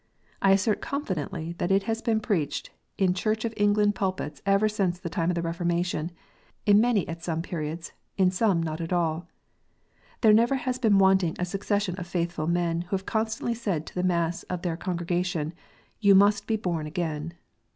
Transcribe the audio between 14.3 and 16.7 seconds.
of their congregation," Ye must be